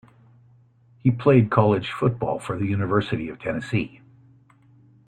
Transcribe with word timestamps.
He 0.97 1.11
played 1.11 1.51
college 1.51 1.91
football 1.91 2.39
for 2.39 2.57
the 2.57 2.65
University 2.65 3.29
of 3.29 3.37
Tennessee. 3.39 4.01